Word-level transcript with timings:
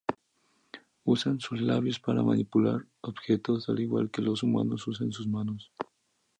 Usan 1.03 1.39
sus 1.39 1.61
"labios" 1.61 1.99
para 1.99 2.23
manipular 2.23 2.87
objetos, 3.01 3.69
al 3.69 3.81
igual 3.81 4.09
que 4.09 4.23
los 4.23 4.41
humanos 4.41 4.87
usan 4.87 5.11
sus 5.11 5.27
manos. 5.27 5.71